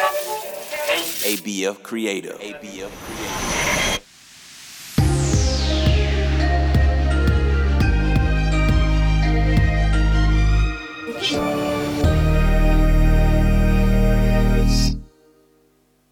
[0.00, 2.38] ABF Creative.
[2.40, 4.00] ABF Creative.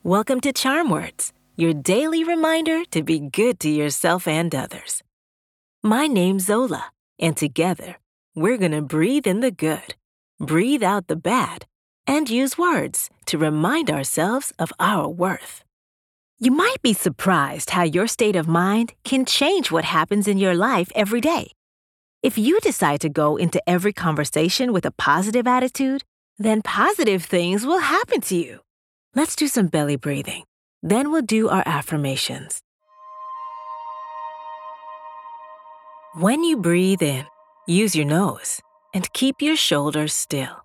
[0.05, 5.02] Welcome to Charm Words, your daily reminder to be good to yourself and others.
[5.82, 7.96] My name's Zola, and together,
[8.34, 9.95] we're going to breathe in the good,
[10.39, 11.66] breathe out the bad,
[12.09, 15.62] and use words to remind ourselves of our worth.
[16.41, 20.55] You might be surprised how your state of mind can change what happens in your
[20.55, 21.52] life every day.
[22.23, 26.02] If you decide to go into every conversation with a positive attitude,
[26.39, 28.61] then positive things will happen to you.
[29.15, 30.45] Let's do some belly breathing.
[30.83, 32.63] Then we'll do our affirmations.
[36.15, 37.27] When you breathe in,
[37.66, 38.61] use your nose
[38.95, 40.65] and keep your shoulders still.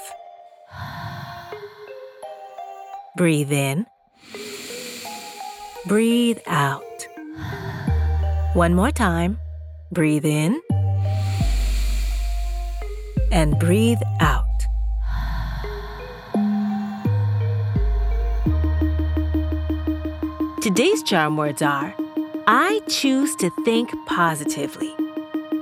[3.17, 3.85] Breathe in,
[5.85, 6.81] breathe out.
[8.53, 9.37] One more time.
[9.91, 10.61] Breathe in
[13.31, 14.45] and breathe out.
[20.61, 21.93] Today's charm words are
[22.47, 24.95] I choose to think positively.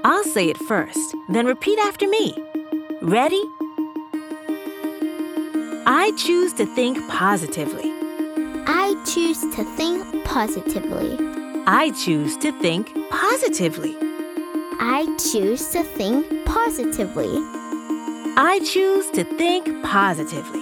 [0.03, 2.36] I'll say it first, then repeat after me.
[3.02, 3.44] Ready?
[5.92, 7.92] I choose to think positively.
[8.68, 11.18] I choose to think positively.
[11.66, 13.98] I choose to think positively.
[14.80, 17.32] I choose to think positively.
[18.38, 20.61] I choose to think positively.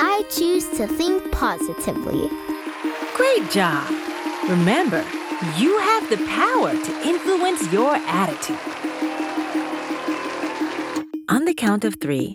[0.00, 2.30] I choose to think positively.
[3.16, 3.86] Great job!
[4.48, 5.04] Remember,
[5.58, 8.56] you have the power to influence your attitude.
[11.28, 12.34] On the count of three,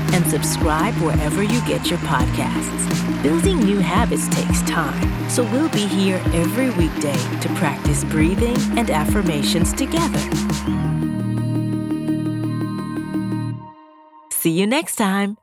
[0.13, 3.23] and subscribe wherever you get your podcasts.
[3.23, 8.89] Building new habits takes time, so we'll be here every weekday to practice breathing and
[8.89, 10.19] affirmations together.
[14.31, 15.40] See you next time.